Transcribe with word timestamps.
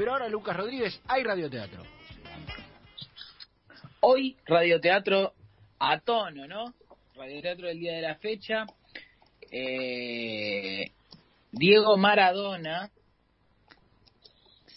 Pero 0.00 0.12
ahora, 0.12 0.30
Lucas 0.30 0.56
Rodríguez, 0.56 0.98
hay 1.08 1.22
radioteatro. 1.22 1.82
Hoy, 4.00 4.34
radioteatro 4.46 5.34
a 5.78 6.00
tono, 6.00 6.46
¿no? 6.46 6.72
Radioteatro 7.16 7.68
del 7.68 7.80
día 7.80 7.96
de 7.96 8.00
la 8.00 8.14
fecha. 8.14 8.64
Eh, 9.50 10.90
Diego 11.52 11.98
Maradona 11.98 12.90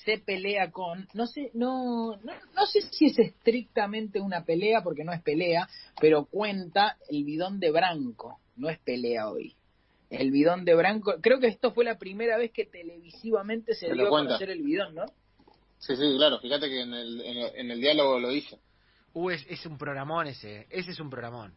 se 0.03 0.17
pelea 0.17 0.71
con, 0.71 1.07
no 1.13 1.25
sé, 1.25 1.51
no, 1.53 2.17
no, 2.17 2.33
no 2.53 2.65
sé 2.65 2.81
si 2.81 3.05
es 3.05 3.17
estrictamente 3.17 4.19
una 4.19 4.43
pelea, 4.43 4.81
porque 4.83 5.05
no 5.05 5.13
es 5.13 5.21
pelea, 5.21 5.69
pero 6.01 6.25
cuenta 6.25 6.97
el 7.07 7.23
bidón 7.23 7.61
de 7.61 7.71
Branco, 7.71 8.39
no 8.57 8.69
es 8.69 8.77
pelea 8.79 9.29
hoy. 9.29 9.55
El 10.13 10.31
bidón 10.31 10.63
de 10.65 10.75
Branco, 10.75 11.15
creo 11.21 11.39
que 11.39 11.47
esto 11.47 11.71
fue 11.73 11.83
la 11.85 11.97
primera 11.97 12.37
vez 12.37 12.51
que 12.51 12.65
televisivamente 12.65 13.73
se 13.73 13.87
Se 13.87 13.93
dio 13.93 14.07
a 14.07 14.09
conocer 14.09 14.49
el 14.49 14.61
bidón, 14.63 14.95
¿no? 14.95 15.05
Sí, 15.79 15.95
sí, 15.95 16.15
claro. 16.17 16.39
Fíjate 16.39 16.69
que 16.69 16.81
en 16.81 16.93
el, 16.93 17.21
en 17.21 17.37
el, 17.37 17.51
en 17.55 17.71
el 17.71 17.81
diálogo 17.81 18.19
lo 18.19 18.29
dice. 18.29 18.57
Uh, 19.13 19.29
es, 19.31 19.45
es 19.49 19.65
un 19.65 19.77
programón 19.77 20.27
ese, 20.27 20.65
ese 20.69 20.91
es 20.91 20.99
un 20.99 21.09
programón. 21.09 21.53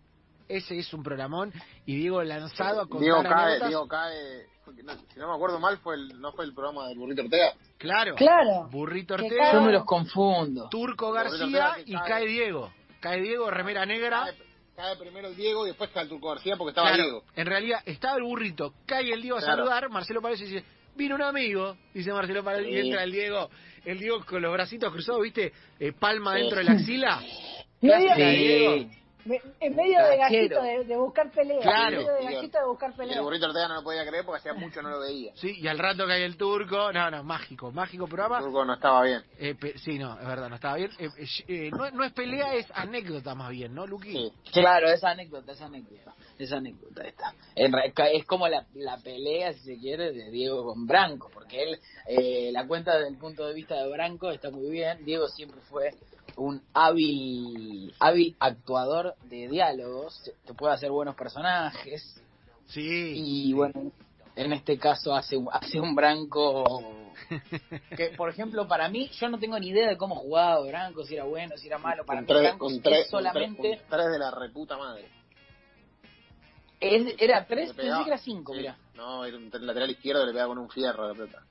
Ese 0.48 0.78
es 0.78 0.92
un 0.95 1.02
programón 1.02 1.52
y 1.87 1.97
Diego 1.97 2.23
lanzado 2.23 2.83
a 2.83 2.88
contar 2.88 3.00
Diego 3.02 3.23
cae, 3.23 3.33
anécdotas. 3.33 3.69
Diego 3.69 3.88
cae. 3.88 4.47
no- 4.84 4.95
si 5.12 5.19
no 5.19 5.28
me 5.28 5.34
acuerdo 5.34 5.59
mal, 5.59 5.78
fue 5.78 5.97
el, 5.97 6.20
no 6.20 6.33
fue 6.33 6.45
el 6.45 6.55
programa 6.55 6.86
del 6.88 6.98
Burrito 6.98 7.23
Ortega. 7.23 7.52
Claro. 7.78 8.14
Claro. 8.14 8.69
Burrito 8.70 9.16
Que 9.16 9.25
Ortega, 9.25 9.52
Yo 9.52 9.61
me 9.62 9.73
los 9.73 9.84
confundo. 9.84 10.69
Turco 10.70 11.11
García 11.12 11.45
Ortega 11.47 11.77
y 11.84 11.95
cae. 11.95 12.09
cae 12.09 12.27
Diego. 12.27 12.73
Cae 13.00 13.20
Diego, 13.23 13.50
remera 13.50 13.84
negra. 13.86 14.25
Cae, 14.27 14.45
cae 14.76 14.96
primero 14.96 15.28
el 15.28 15.36
Diego 15.36 15.64
y 15.64 15.70
después 15.70 15.90
cae 15.90 16.02
el 16.04 16.08
Turco 16.08 16.28
García 16.28 16.56
porque 16.56 16.70
estaba 16.70 16.88
Claro, 16.88 17.02
Diego. 17.02 17.24
en 17.34 17.46
realidad 17.46 17.80
estaba 17.86 18.16
el 18.18 18.22
burrito, 18.24 18.74
cae 18.86 19.10
el 19.12 19.22
Diego 19.22 19.38
a 19.38 19.40
Claro. 19.40 19.56
saludar, 19.64 19.88
Marcelo 19.90 20.20
Paredes 20.20 20.40
dice, 20.48 20.64
vino 20.94 21.14
un 21.14 21.22
amigo, 21.22 21.76
dice 21.94 22.12
Marcelo 22.12 22.44
Paredes, 22.44 22.68
y 22.68 22.72
Sí. 22.72 22.78
entra 22.88 23.02
el 23.02 23.12
Diego, 23.12 23.50
el 23.84 23.98
Diego 23.98 24.24
con 24.24 24.42
los 24.42 24.52
bracitos 24.52 24.92
cruzados, 24.92 25.22
¿viste? 25.22 25.52
Eh, 25.80 25.92
palma 25.92 26.34
dentro 26.34 26.58
de 26.58 26.64
la 26.64 26.72
axila. 26.72 27.22
Cae 27.80 28.36
Diego. 28.36 28.91
Me- 29.27 29.41
en 29.60 29.77
medio 29.77 30.05
de 30.06 30.16
gallito 30.16 30.62
de, 30.62 30.84
de 30.84 30.96
buscar 30.96 31.30
pelea. 31.30 31.60
Claro. 31.60 31.88
En 32.00 32.06
medio 32.06 32.12
de 32.14 32.22
Y 32.22 32.27
el- 32.27 32.34
gallito 32.34 32.58
de 32.58 32.64
buscar 32.66 32.91
Y 32.91 32.96
pelea. 32.96 33.16
el 33.16 33.22
Burrito 33.22 33.46
Ortega 33.46 33.68
no 33.68 33.74
lo 33.74 33.83
podía 33.83 34.06
creer 34.06 34.24
porque 34.24 34.38
hacía 34.41 34.55
mucho 34.55 34.83
no 34.83 34.91
lo 34.91 35.00
veía. 35.00 35.33
Sí, 35.36 35.55
y 35.58 35.68
al 35.68 35.78
rato 35.78 36.06
cae 36.06 36.24
el 36.24 36.36
turco, 36.36 36.92
no, 36.92 37.10
no, 37.10 37.22
mágico, 37.24 37.70
mágico 37.72 38.05
El 38.05 38.10
programa. 38.10 38.41
Turco 38.41 38.64
no 38.64 38.74
estaba 38.74 39.02
bien. 39.02 39.22
Eh, 39.38 39.55
pe- 39.55 39.77
sí, 39.78 39.98
no, 39.98 40.18
es 40.18 40.27
verdad, 40.27 40.48
no 40.48 40.55
estaba 40.56 40.77
bien. 40.77 40.91
Eh, 40.98 41.08
eh, 41.18 41.27
eh, 41.48 41.70
no, 41.70 41.91
no 41.91 42.05
es 42.05 42.12
pelea, 42.12 42.55
es 42.55 42.66
anécdota 42.74 43.34
más 43.34 43.50
bien, 43.50 43.74
¿no, 43.74 43.86
Luqui? 43.86 44.12
Sí. 44.12 44.33
Claro, 44.52 44.88
esa 44.88 45.10
anécdota, 45.10 45.52
esa 45.52 45.66
anécdota, 45.66 46.14
esa 46.38 46.56
anécdota 46.56 47.02
esta. 47.05 47.34
En 47.55 47.72
re- 47.72 47.92
ca- 47.92 48.08
es 48.08 48.24
como 48.27 48.48
la, 48.48 48.64
la 48.74 48.96
pelea, 48.98 49.52
si 49.52 49.61
se 49.61 49.78
quiere, 49.78 50.12
de 50.12 50.30
Diego 50.30 50.64
con 50.64 50.86
Branco, 50.86 51.30
porque 51.33 51.62
él, 51.62 51.78
eh, 52.08 52.50
la 52.52 52.66
cuenta 52.66 52.94
desde 52.96 53.08
el 53.11 53.18
punto 53.18 53.46
de 53.46 53.55
vista 53.55 53.74
de 53.77 53.88
Branco 53.90 54.30
está 54.30 54.50
muy 54.50 54.70
bien. 54.70 55.05
Diego 55.05 55.28
siempre 55.28 55.61
fue 55.62 55.90
un 56.37 56.62
hábil, 56.75 57.95
hábil 57.98 58.37
actuador 58.39 59.15
de 59.23 59.48
diálogos, 59.48 60.31
que 60.47 60.55
puede 60.55 60.75
hacer 60.75 60.91
buenos 60.91 61.15
personajes, 61.17 62.23
Sí. 62.67 63.12
y 63.17 63.53
bueno, 63.53 63.92
en 64.34 64.53
este 64.53 64.79
caso 64.79 65.14
hace, 65.14 65.37
un- 65.37 65.48
hace 65.51 65.81
un 65.81 65.95
Branco 65.95 66.91
que, 67.97 68.09
por 68.17 68.29
ejemplo, 68.29 68.69
para 68.69 68.89
mí, 68.89 69.09
yo 69.19 69.29
no 69.29 69.39
tengo 69.39 69.59
ni 69.59 69.69
idea 69.69 69.89
de 69.89 69.97
cómo 69.97 70.17
jugaba 70.17 70.61
Branco, 70.67 71.05
si 71.05 71.14
era 71.14 71.25
bueno, 71.25 71.57
si 71.57 71.67
era 71.69 71.79
malo. 71.79 72.05
Para 72.05 72.19
un 72.20 72.25
mí, 72.25 72.29
tres, 72.29 72.42
Branco 72.42 72.67
un 72.67 72.83
es 72.84 73.09
solamente... 73.09 73.62
un 73.62 73.89
tres- 73.89 74.11
de 74.12 74.19
la 74.19 74.31
reputa 74.31 74.77
madre. 74.77 75.09
Es- 76.79 77.14
era 77.19 77.47
tres, 77.47 77.73
pensé 77.73 78.03
que 78.05 78.11
era 78.11 78.19
cinco, 78.19 78.53
sí. 78.53 78.59
mira. 78.59 78.77
No, 78.95 79.25
era 79.25 79.37
un 79.39 79.51
lateral 79.51 79.91
izquierdo 79.91 80.27
le 80.27 80.33
pegaba 80.33 80.48
con 80.48 80.59
un 80.59 80.69
fierro 80.69 81.05
a 81.05 81.09
la 81.09 81.14
pelota. 81.14 81.42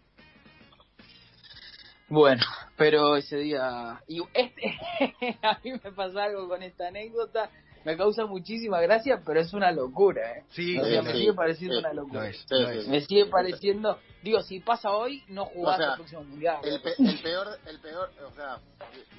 Bueno, 2.07 2.43
pero 2.77 3.15
ese 3.15 3.37
día... 3.37 4.01
Y 4.07 4.21
este, 4.33 4.77
a 5.41 5.59
mí 5.63 5.71
me 5.71 5.91
pasa 5.91 6.23
algo 6.25 6.47
con 6.47 6.61
esta 6.63 6.87
anécdota, 6.87 7.49
me 7.83 7.95
causa 7.97 8.25
muchísima 8.25 8.81
gracia, 8.81 9.21
pero 9.25 9.39
es 9.39 9.53
una 9.53 9.71
locura, 9.71 10.39
¿eh? 10.39 10.43
Sí, 10.49 10.77
O 10.79 10.83
sea, 10.85 11.01
sí, 11.01 11.07
me 11.07 11.13
sigue 11.13 11.33
pareciendo 11.33 11.75
sí. 11.75 11.79
una 11.81 11.93
Lo 11.93 12.01
locura. 12.01 12.27
es, 12.29 12.37
Sí, 12.37 12.45
lo 12.49 12.69
sí. 12.71 12.77
es. 12.79 12.87
Me 12.87 13.01
sigue 13.01 13.25
pareciendo... 13.27 13.99
Digo, 14.23 14.41
si 14.41 14.59
pasa 14.59 14.91
hoy, 14.91 15.23
no 15.27 15.45
jugás 15.45 15.75
O 15.75 15.81
sea, 15.81 15.89
el 15.91 15.95
próximo 15.97 16.23
mundial. 16.23 16.57
El, 16.63 16.81
pe- 16.81 16.95
el 16.97 17.19
peor, 17.21 17.47
el 17.67 17.79
peor, 17.79 18.11
o 18.25 18.35
sea, 18.35 18.59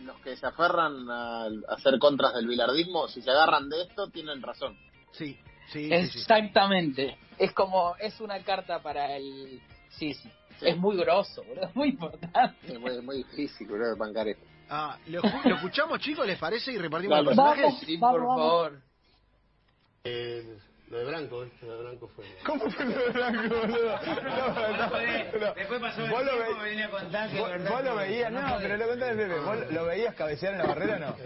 los 0.02 0.19
que 0.20 0.36
se 0.36 0.46
aferran 0.46 1.08
a, 1.08 1.46
hacer 1.69 1.98
contras 2.00 2.34
del 2.34 2.48
bilardismo, 2.48 3.06
si 3.06 3.22
se 3.22 3.30
agarran 3.30 3.69
de 3.69 3.82
esto, 3.82 4.08
tienen 4.10 4.42
razón. 4.42 4.76
Sí, 5.12 5.38
sí, 5.72 5.88
sí, 5.88 5.88
sí. 5.88 6.19
Exactamente. 6.19 7.19
Es 7.38 7.52
como, 7.52 7.94
es 8.00 8.20
una 8.20 8.42
carta 8.42 8.80
para 8.82 9.16
el... 9.16 9.60
Sí, 9.91 10.12
sí. 10.14 10.28
Es 10.61 10.77
muy 10.77 10.97
grosso, 10.97 11.43
boludo, 11.44 11.65
es 11.67 11.77
muy 11.77 11.89
importante. 11.91 12.72
Es 12.72 12.81
muy, 12.81 13.00
muy 13.03 13.17
difícil, 13.19 13.67
bro, 13.69 13.97
bancar 13.97 14.28
esto. 14.28 14.44
Ah, 14.69 14.99
¿lo, 15.06 15.21
lo 15.44 15.55
escuchamos, 15.56 16.00
chicos? 16.00 16.27
¿Les 16.27 16.39
parece? 16.39 16.72
Y 16.72 16.78
repartimos 16.78 17.19
los 17.19 17.27
personajes. 17.28 17.65
Vamos. 17.65 17.81
Sí, 17.81 17.97
Vamos, 17.99 18.19
por 18.19 18.27
vamos. 18.28 18.43
favor. 18.50 18.81
Eh, 20.05 20.59
lo 20.89 20.99
de 20.99 21.05
Branco, 21.05 21.41
¿viste? 21.43 21.67
Lo 21.67 21.77
de 21.77 21.83
Branco 21.84 22.09
fue. 22.15 22.25
¿Cómo 22.44 22.71
fue 22.71 22.84
lo 22.84 22.99
de 22.99 23.11
Blanco, 23.11 23.55
boludo? 23.56 23.99
No, 24.06 24.49
no, 24.49 25.47
no. 25.47 25.55
Después 25.55 25.81
pasó 25.81 26.00
el 26.05 26.09
tiempo, 26.11 26.25
ve- 26.25 26.55
me 26.56 26.62
venía 26.65 26.87
a 26.87 26.91
contar 26.91 27.31
que 27.31 27.41
vos- 27.41 27.84
lo 27.84 27.97
veías, 27.97 28.33
no 28.33 28.56
pero 28.61 28.77
lo 28.77 28.88
contás 28.88 29.09
en 29.11 29.17
serio. 29.19 29.43
¿Vos 29.44 29.73
lo 29.73 29.84
veías 29.84 30.15
cabecear 30.15 30.53
en 30.55 30.59
la 30.61 30.67
barrera 30.67 30.97
o 30.97 30.99
no? 31.00 31.17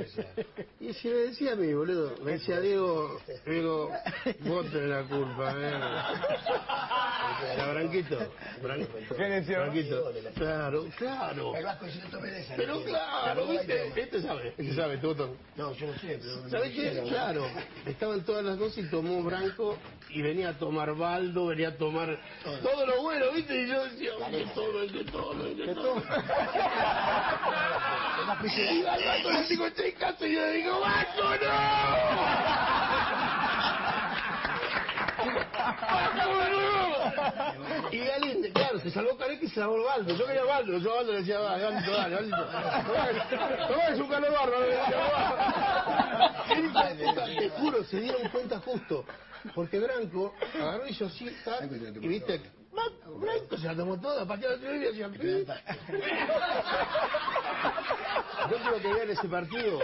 Y 0.81 0.93
si 0.95 1.09
me 1.09 1.15
decía 1.15 1.53
a 1.53 1.57
mí, 1.57 1.73
boludo, 1.75 2.15
me 2.25 2.33
decía 2.33 2.59
Diego, 2.61 3.19
Diego, 3.47 3.91
vos 4.41 4.67
tenés 4.71 4.89
la 4.89 5.03
culpa, 5.05 5.55
eh. 5.57 5.81
Era 7.53 7.73
Branquito, 7.73 8.19
Bran- 8.63 8.87
¿Qué 9.17 9.23
decía? 9.25 9.61
Branquito. 9.61 10.13
Claro, 10.35 10.87
claro. 10.97 11.53
Pero 12.57 12.83
claro, 12.85 13.47
¿viste? 13.47 13.93
Este 13.97 14.23
sabe, 14.23 14.55
este 14.57 14.75
sabe, 14.75 14.99
Toto. 14.99 15.37
No, 15.57 15.73
yo 15.75 15.87
no 15.87 15.99
sé, 15.99 16.19
pero... 16.21 16.49
¿Sabés 16.49 16.75
qué? 16.75 17.03
Claro, 17.09 17.47
estaban 17.87 18.25
todas 18.25 18.45
las 18.45 18.59
dos 18.59 18.77
y 18.79 18.83
tomó 18.91 19.23
Branco 19.23 19.77
y 20.11 20.23
venía 20.23 20.51
a 20.51 20.59
tomar 20.59 20.95
Baldo, 20.95 21.47
venía 21.47 21.69
a 21.69 21.77
tomar 21.77 22.19
todo 22.63 22.87
lo 22.87 23.03
bueno, 23.03 23.27
¿viste? 23.33 23.63
Y 23.63 23.69
yo 23.69 23.85
decía, 23.85 24.11
que 24.31 24.45
todo, 24.55 24.87
que 24.87 25.05
todo, 25.05 25.57
que 25.57 25.75
todo. 25.75 26.03
Y 28.31 28.87
al 28.87 29.03
rato 29.03 29.31
le 29.33 29.45
digo, 29.49 29.65
casa 29.99 30.27
y 30.27 30.35
yo 30.35 30.41
le 30.41 30.53
digo, 30.53 30.81
¡Vasco, 30.81 31.23
no! 31.23 32.91
Y 37.93 37.99
Galín, 38.05 38.53
claro, 38.53 38.79
se 38.81 38.91
salvó 38.91 39.17
Careca 39.17 39.45
y 39.45 39.49
se 39.49 39.55
salvó 39.57 39.83
Baldo. 39.85 40.15
Yo 40.17 40.27
quería 40.27 40.45
Baldo, 40.45 40.79
yo 40.79 40.93
a 40.93 40.97
Baldo 40.97 41.13
le 41.13 41.19
decía, 41.21 41.39
va, 41.41 41.59
Galito, 41.59 41.91
dale, 41.91 42.17
Galito. 42.17 42.37
No 43.71 43.83
es 43.93 43.99
un 44.01 44.09
calor 44.09 44.33
bárbaro. 44.33 44.67
Y 46.57 47.39
Te 47.39 47.51
juro, 47.51 47.85
se 47.85 48.01
dieron 48.01 48.29
cuenta 48.29 48.59
justo. 48.61 49.05
Porque 49.55 49.79
Branco 49.79 50.35
agarró 50.55 50.87
y 50.87 50.93
yo 50.93 51.07
tal, 51.45 51.65
y 52.03 52.09
viste, 52.09 52.43
Bran- 52.73 53.19
Branco 53.21 53.57
se 53.57 53.67
la 53.67 53.75
tomó 53.75 53.99
toda, 53.99 54.27
pateaba 54.27 54.55
el 54.55 54.61
tribunal 54.61 54.85
y 54.85 54.89
hacía, 55.03 55.09
pi. 55.09 55.47
Yo 58.51 58.57
quiero 58.59 58.81
que 58.81 58.93
vean 58.93 59.11
ese 59.11 59.29
partido. 59.29 59.79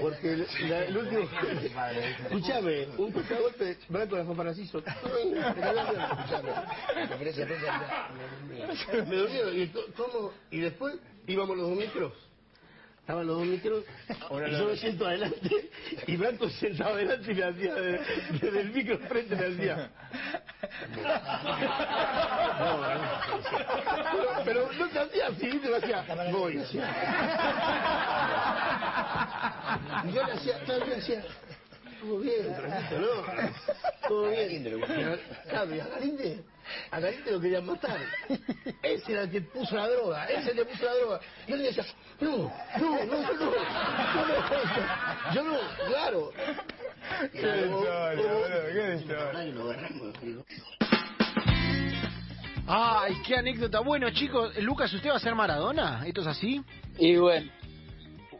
Porque 0.00 0.32
el, 0.32 0.46
la- 0.68 0.84
el 0.84 0.96
último. 0.96 1.28
Escúchame, 2.24 2.86
un 2.96 3.12
golpe, 3.12 3.76
Branco 3.88 4.16
la 4.16 4.24
fue 4.24 4.34
para. 4.36 4.54
Me 9.06 9.16
dolieron. 9.16 9.58
¿Y 9.60 9.66
co- 9.68 9.84
cómo? 9.96 10.32
Y 10.50 10.60
después 10.60 10.94
íbamos 11.26 11.56
los 11.56 11.68
dos 11.68 11.78
micros. 11.78 12.12
Estaban 13.00 13.26
los 13.26 13.38
dos 13.38 13.46
micros. 13.46 13.84
y 14.48 14.50
yo 14.52 14.64
me 14.66 14.76
siento 14.76 15.06
adelante. 15.06 15.70
Y 16.06 16.16
Branco 16.16 16.48
sentado 16.50 16.94
adelante 16.94 17.32
y 17.32 17.34
me 17.34 17.44
hacía. 17.44 17.74
de- 17.74 18.00
Desde 18.40 18.60
el 18.60 18.70
micro 18.72 18.98
frente 19.00 19.34
me 19.36 19.46
hacía. 19.46 19.90
No, 22.60 22.80
pero, 24.44 24.44
pero 24.44 24.72
no 24.72 24.88
te 24.88 24.98
hacía 24.98 25.28
así, 25.28 25.46
¿viste? 25.46 25.68
me 25.68 25.76
hacía. 25.76 26.04
Voy, 26.32 26.58
hacía. 26.58 26.84
Y 30.04 30.12
yo 30.12 30.22
le 30.24 30.32
hacía, 30.32 30.64
yo 30.64 30.84
le 30.84 30.96
hacía. 30.96 31.22
Todo 32.00 32.18
bien, 32.18 32.46
¿no? 32.46 32.52
Todo 34.08 34.28
bien. 34.30 34.80
Claro, 35.48 35.74
y 35.74 35.80
a 35.80 35.86
Galinde, 35.86 36.42
a 36.90 37.00
Galinde 37.00 37.30
lo 37.30 37.40
querían 37.40 37.66
matar. 37.66 37.98
Ese 38.82 39.12
era 39.12 39.22
el 39.22 39.30
que 39.30 39.40
puso 39.42 39.76
la 39.76 39.88
droga, 39.88 40.24
ese 40.26 40.52
que 40.52 40.64
puso 40.64 40.84
la 40.84 40.94
droga. 40.94 41.20
Y 41.46 41.52
él 41.52 41.58
le 41.58 41.64
decía, 41.66 41.84
no, 42.20 42.52
no, 42.78 43.04
no, 43.04 43.04
no, 43.04 43.22
yo 43.22 43.34
no, 43.34 43.52
yo 45.34 45.42
no, 45.44 45.58
claro. 45.88 46.32
Qué 47.32 47.40
qué 48.72 48.94
historia. 48.96 49.32
Ay, 52.66 53.14
qué 53.26 53.34
anécdota. 53.36 53.80
Bueno, 53.80 54.10
chicos, 54.10 54.56
Lucas, 54.62 54.92
¿usted 54.92 55.10
va 55.10 55.16
a 55.16 55.20
ser 55.20 55.34
Maradona? 55.34 56.06
¿Esto 56.06 56.20
es 56.20 56.26
así? 56.28 56.62
Y 56.98 57.16
bueno, 57.16 57.50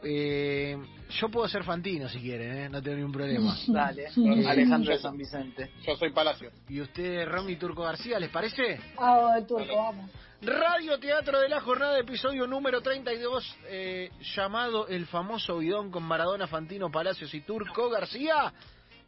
Eh, 0.02 0.78
yo 1.10 1.28
puedo 1.28 1.48
ser 1.48 1.64
Fantino 1.64 2.08
si 2.08 2.20
quieren, 2.20 2.56
¿eh? 2.56 2.68
no 2.68 2.82
tengo 2.82 2.96
ningún 2.96 3.12
problema. 3.12 3.56
dale. 3.68 4.04
Eh, 4.04 4.46
Alejandro 4.46 4.92
de 4.92 4.98
San 4.98 5.16
Vicente. 5.16 5.70
Yo 5.86 5.96
soy 5.96 6.12
Palacio. 6.12 6.50
¿Y 6.68 6.80
usted, 6.80 7.26
Ronnie 7.26 7.56
Turco 7.56 7.82
García, 7.82 8.18
les 8.18 8.30
parece? 8.30 8.80
Ah, 8.98 9.34
el 9.36 9.46
turco, 9.46 9.76
vamos. 9.76 10.10
Radio 10.42 10.98
Teatro 10.98 11.38
de 11.38 11.50
la 11.50 11.60
Jornada, 11.60 11.98
episodio 11.98 12.46
número 12.46 12.80
32, 12.80 13.58
eh, 13.66 14.10
llamado 14.34 14.88
El 14.88 15.06
famoso 15.06 15.58
bidón 15.58 15.90
con 15.90 16.02
Maradona, 16.02 16.46
Fantino, 16.46 16.90
Palacios 16.90 17.34
y 17.34 17.42
Turco 17.42 17.90
García, 17.90 18.50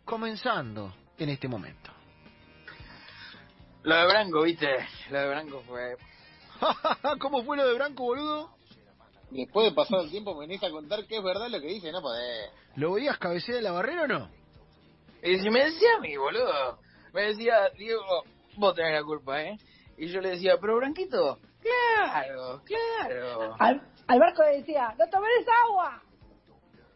comenzando 0.04 0.94
en 1.16 1.30
este 1.30 1.48
momento. 1.48 1.90
Lo 3.84 3.96
de 3.96 4.06
Branco, 4.06 4.42
viste, 4.42 4.68
lo 5.10 5.20
de 5.20 5.28
Branco 5.28 5.62
fue... 5.66 5.96
¿Cómo 7.18 7.42
fue 7.44 7.56
lo 7.56 7.66
de 7.66 7.74
Branco, 7.74 8.04
boludo? 8.04 8.50
Después 9.32 9.70
de 9.70 9.74
pasar 9.74 10.00
el 10.00 10.10
tiempo 10.10 10.34
me 10.34 10.46
venís 10.46 10.62
a 10.62 10.70
contar 10.70 11.06
que 11.06 11.16
es 11.16 11.22
verdad 11.22 11.48
lo 11.48 11.60
que 11.60 11.68
dice, 11.68 11.90
no 11.90 12.02
podés. 12.02 12.50
¿Lo 12.76 12.92
veías 12.92 13.18
cabecear 13.18 13.56
de 13.56 13.62
la 13.62 13.72
barrera 13.72 14.02
o 14.02 14.06
no? 14.06 14.30
Y 15.22 15.38
si 15.38 15.50
me 15.50 15.64
decía 15.64 15.88
a 15.96 16.00
mí, 16.00 16.16
boludo, 16.16 16.78
me 17.12 17.22
decía, 17.22 17.70
Diego, 17.78 18.24
vos 18.56 18.74
tenés 18.74 18.92
la 19.00 19.04
culpa, 19.04 19.40
¿eh? 19.42 19.56
Y 19.96 20.08
yo 20.08 20.20
le 20.20 20.30
decía, 20.30 20.56
pero 20.60 20.76
Branquito, 20.76 21.38
claro, 21.60 22.62
claro, 22.64 23.54
Al, 23.58 23.80
al 24.08 24.18
barco 24.18 24.42
le 24.42 24.58
decía, 24.58 24.94
no 24.98 25.08
tomes 25.08 25.46
agua. 25.66 26.02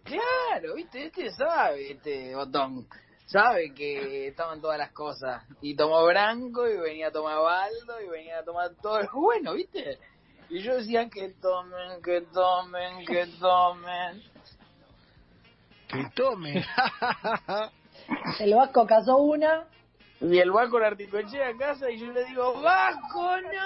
claro, 0.02 0.74
viste, 0.74 1.06
este 1.06 1.30
sabe, 1.30 1.92
este 1.92 2.34
botón, 2.34 2.86
sabe 3.26 3.72
que 3.74 4.28
estaban 4.28 4.60
todas 4.60 4.78
las 4.78 4.92
cosas. 4.92 5.44
Y 5.60 5.76
tomó 5.76 6.04
Branco, 6.04 6.68
y 6.68 6.76
venía 6.78 7.08
a 7.08 7.12
tomar 7.12 7.38
Baldo, 7.40 8.00
y 8.04 8.08
venía 8.08 8.40
a 8.40 8.44
tomar 8.44 8.70
todo 8.82 9.00
lo 9.00 9.08
bueno, 9.12 9.54
viste. 9.54 9.98
Y 10.48 10.62
yo 10.62 10.76
decía 10.76 11.08
que 11.08 11.30
tomen, 11.40 12.02
que 12.02 12.20
tomen, 12.32 13.04
que 13.04 13.26
tomen. 13.38 14.22
Que 15.88 16.10
tome. 16.14 16.64
El 18.40 18.54
vasco 18.54 18.86
cazó 18.86 19.16
una. 19.18 19.66
Y 20.18 20.38
el 20.38 20.50
Vasco 20.50 20.78
la 20.78 20.86
articochea 20.86 21.48
a 21.48 21.56
casa 21.58 21.90
y 21.90 21.98
yo 21.98 22.10
le 22.10 22.24
digo, 22.24 22.62
¡Vasco, 22.62 23.36
no! 23.42 23.58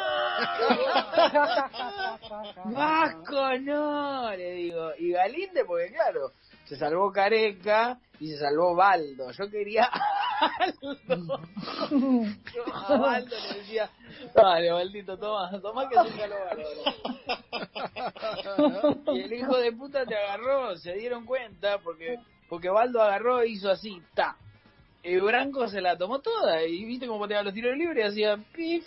¡Vasco, 2.76 3.58
no! 3.60 4.30
Le 4.30 4.52
digo. 4.54 4.90
Y 4.98 5.12
Galinde, 5.12 5.64
porque 5.64 5.92
claro, 5.92 6.32
se 6.64 6.76
salvó 6.76 7.12
Careca 7.12 8.00
y 8.18 8.32
se 8.32 8.38
salvó 8.38 8.74
Baldo. 8.74 9.30
Yo 9.30 9.48
quería 9.48 9.88
a 10.40 10.58
Baldo. 10.58 11.40
Yo 12.54 12.74
a 12.74 12.96
Baldo 12.96 13.36
le 13.36 13.58
decía, 13.58 13.90
dale, 14.34 14.72
Baldito, 14.72 15.16
toma, 15.18 15.50
toma 15.60 15.88
que 15.88 15.94
salvó 15.94 16.36
Baldo. 18.56 19.14
Y 19.14 19.20
el 19.20 19.32
hijo 19.32 19.56
de 19.58 19.72
puta 19.72 20.04
te 20.06 20.16
agarró, 20.16 20.76
se 20.76 20.94
dieron 20.94 21.24
cuenta, 21.26 21.78
porque 21.78 22.18
porque 22.50 22.68
Baldo 22.68 23.00
agarró 23.00 23.40
e 23.40 23.48
hizo 23.48 23.70
así, 23.70 24.02
ta. 24.12 24.36
Y 25.02 25.16
Branco 25.16 25.66
se 25.68 25.80
la 25.80 25.96
tomó 25.96 26.18
toda, 26.18 26.62
y 26.64 26.84
viste 26.84 27.06
cómo 27.06 27.20
pateaba 27.20 27.44
los 27.44 27.54
tiros 27.54 27.74
libres 27.76 28.04
y 28.04 28.08
hacía 28.08 28.36
pif. 28.52 28.84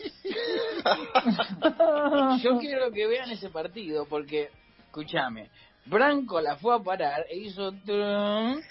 Yo 2.44 2.60
quiero 2.60 2.92
que 2.92 3.08
vean 3.08 3.32
ese 3.32 3.50
partido, 3.50 4.06
porque, 4.06 4.52
escúchame, 4.86 5.50
Branco 5.86 6.40
la 6.40 6.58
fue 6.58 6.76
a 6.76 6.80
parar 6.80 7.26
e 7.30 7.38
hizo... 7.38 7.72
trum, 7.86 8.62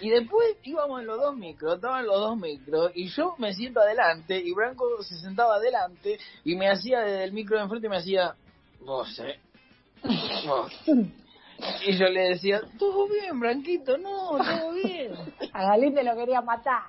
y 0.00 0.10
después 0.10 0.56
íbamos 0.62 1.00
en 1.00 1.06
los 1.06 1.20
dos 1.20 1.36
micros, 1.36 1.76
estaban 1.76 2.06
los 2.06 2.20
dos 2.20 2.36
micros, 2.36 2.92
y 2.94 3.08
yo 3.08 3.34
me 3.38 3.52
siento 3.52 3.80
adelante, 3.80 4.38
y 4.38 4.52
Branco 4.52 5.02
se 5.02 5.16
sentaba 5.18 5.56
adelante, 5.56 6.18
y 6.44 6.54
me 6.54 6.68
hacía 6.68 7.00
desde 7.00 7.24
el 7.24 7.32
micro 7.32 7.56
de 7.56 7.64
enfrente, 7.64 7.88
me 7.88 7.96
hacía, 7.96 8.34
vos, 8.80 9.18
eh, 9.18 9.38
vos. 10.46 10.72
Y 11.86 11.96
yo 11.98 12.06
le 12.06 12.30
decía, 12.30 12.60
todo 12.78 13.06
bien, 13.08 13.38
Branquito, 13.38 13.98
no, 13.98 14.38
todo 14.38 14.72
bien. 14.72 15.12
A 15.52 15.64
Galinde 15.64 16.02
lo 16.02 16.14
quería 16.16 16.40
matar. 16.40 16.84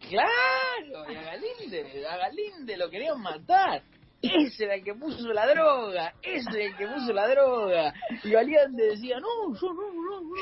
Claro, 0.00 1.10
y 1.10 1.16
a 1.16 1.22
Galinde, 1.22 2.06
a 2.06 2.16
Galinde 2.16 2.76
lo 2.76 2.88
querían 2.88 3.20
matar. 3.20 3.82
Ese 4.22 4.64
era 4.64 4.74
el 4.76 4.84
que 4.84 4.94
puso 4.94 5.32
la 5.32 5.46
droga, 5.46 6.14
ese 6.22 6.50
era 6.50 6.64
el 6.64 6.76
que 6.76 6.86
puso 6.86 7.12
la 7.12 7.28
droga. 7.28 7.92
Y 8.22 8.30
Galinde 8.30 8.90
decía, 8.90 9.18
no, 9.18 9.54
yo 9.54 9.72
no, 9.72 9.92
no, 9.92 10.20
no. 10.20 10.34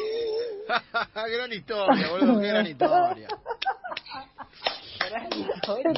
gran 1.14 1.52
historia, 1.52 2.08
boludo, 2.10 2.40
qué 2.40 2.48
gran 2.48 2.66
historia. 2.66 3.28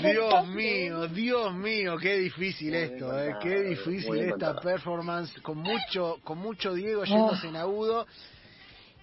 Dios 0.03 0.47
mío, 0.49 1.09
Dios 1.09 1.55
mío, 1.55 1.97
qué 1.99 2.19
difícil 2.19 2.75
esto, 2.75 3.19
eh, 3.19 3.37
qué 3.41 3.63
difícil 3.63 4.19
esta 4.21 4.55
performance 4.61 5.41
con 5.41 5.59
mucho, 5.59 6.19
con 6.25 6.39
mucho 6.39 6.75
Diego 6.75 7.05
yéndose 7.05 7.49
en 7.49 7.57
agudo 7.57 8.07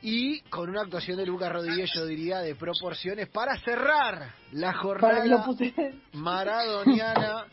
y 0.02 0.42
con 0.42 0.70
una 0.70 0.82
actuación 0.82 1.18
de 1.18 1.26
Lucas 1.26 1.52
Rodríguez, 1.52 1.90
yo 1.96 2.06
diría, 2.06 2.40
de 2.40 2.56
proporciones 2.56 3.28
para 3.30 3.58
cerrar 3.62 4.36
la 4.52 4.74
jornada 4.74 5.46
maradoniana 6.14 7.48